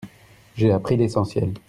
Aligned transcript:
J'ai 0.57 0.71
appris 0.71 0.97
l'essentiel. 0.97 1.53